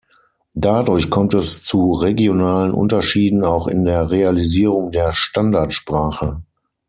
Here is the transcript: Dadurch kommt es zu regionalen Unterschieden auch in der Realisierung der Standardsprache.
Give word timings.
Dadurch 0.55 1.11
kommt 1.11 1.35
es 1.35 1.63
zu 1.63 1.93
regionalen 1.93 2.71
Unterschieden 2.73 3.43
auch 3.45 3.67
in 3.67 3.85
der 3.85 4.09
Realisierung 4.09 4.89
der 4.91 5.13
Standardsprache. 5.13 6.41